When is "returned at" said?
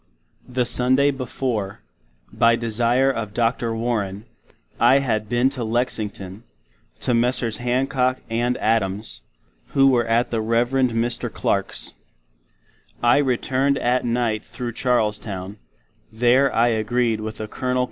13.19-14.03